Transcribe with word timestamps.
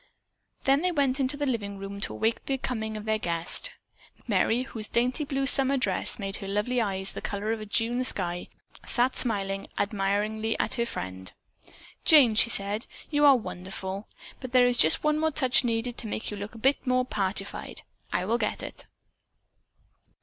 Then 0.63 0.81
they 0.81 0.91
went 0.91 1.19
into 1.19 1.37
the 1.37 1.45
living 1.45 1.77
room 1.77 2.01
to 2.01 2.13
await 2.13 2.43
the 2.47 2.57
coming 2.57 2.97
of 2.97 3.05
their 3.05 3.19
guest. 3.19 3.69
Merry, 4.27 4.63
whose 4.63 4.87
dainty 4.87 5.23
blue 5.25 5.45
summer 5.45 5.77
dress 5.77 6.17
made 6.17 6.37
her 6.37 6.47
lovely 6.47 6.81
eyes 6.81 7.11
the 7.11 7.21
color 7.21 7.51
of 7.51 7.59
a 7.61 7.67
June 7.67 8.03
sky, 8.03 8.47
sat 8.83 9.15
smiling 9.15 9.67
admiringly 9.77 10.57
at 10.57 10.73
her 10.73 10.87
friend. 10.87 11.33
"Jane," 12.03 12.33
she 12.33 12.49
said, 12.49 12.87
"you 13.11 13.25
are 13.25 13.35
wonderful. 13.37 14.07
But 14.39 14.53
there 14.53 14.65
is 14.65 14.77
just 14.79 15.03
one 15.03 15.19
more 15.19 15.29
touch 15.29 15.63
needed 15.63 15.99
to 15.99 16.07
make 16.07 16.31
you 16.31 16.37
look 16.37 16.55
a 16.55 16.57
bit 16.57 16.87
more 16.87 17.05
partified. 17.05 17.83
I 18.11 18.25
will 18.25 18.39
get 18.39 18.63
it." 18.63 18.87